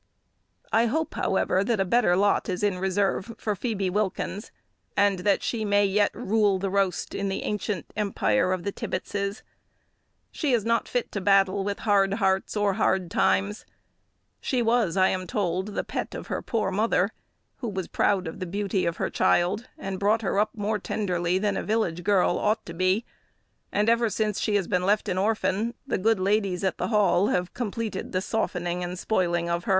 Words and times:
I 0.71 0.87
hope, 0.87 1.13
however, 1.13 1.63
that 1.63 1.79
a 1.79 1.85
better 1.85 2.15
lot 2.15 2.49
is 2.49 2.63
in 2.63 2.79
reserve 2.79 3.35
for 3.37 3.55
Phoebe 3.55 3.87
Wilkins, 3.91 4.51
and 4.97 5.19
that 5.19 5.43
she 5.43 5.63
may 5.63 5.85
yet 5.85 6.09
"rule 6.15 6.57
the 6.57 6.71
roast," 6.71 7.13
in 7.13 7.29
the 7.29 7.43
ancient 7.43 7.93
empire 7.95 8.51
of 8.51 8.63
the 8.63 8.71
Tibbetses! 8.71 9.43
She 10.31 10.53
is 10.53 10.65
not 10.65 10.87
fit 10.87 11.11
to 11.11 11.21
battle 11.21 11.63
with 11.63 11.81
hard 11.85 12.15
hearts 12.15 12.57
or 12.57 12.73
hard 12.73 13.11
times. 13.11 13.63
She 14.39 14.59
was, 14.63 14.97
I 14.97 15.09
am 15.09 15.27
told, 15.27 15.75
the 15.75 15.83
pet 15.83 16.15
of 16.15 16.25
her 16.33 16.41
poor 16.41 16.71
mother, 16.71 17.11
who 17.57 17.69
was 17.69 17.87
proud 17.87 18.25
of 18.27 18.39
the 18.39 18.47
beauty 18.47 18.87
of 18.87 18.97
her 18.97 19.11
child, 19.11 19.67
and 19.77 19.99
brought 19.99 20.23
her 20.23 20.39
up 20.39 20.49
more 20.55 20.79
tenderly 20.79 21.37
than 21.37 21.55
a 21.55 21.61
village 21.61 22.03
girl 22.03 22.39
ought 22.39 22.65
to 22.65 22.73
be; 22.73 23.05
and 23.71 23.87
ever 23.87 24.09
since 24.09 24.39
she 24.39 24.55
has 24.55 24.67
been 24.67 24.83
left 24.87 25.07
an 25.07 25.19
orphan, 25.19 25.75
the 25.85 25.99
good 25.99 26.19
ladies 26.19 26.63
at 26.63 26.79
the 26.79 26.87
Hall 26.87 27.27
have 27.27 27.53
completed 27.53 28.13
the 28.13 28.21
softening 28.21 28.83
and 28.83 28.97
spoiling 28.97 29.47
of 29.47 29.65
her. 29.65 29.69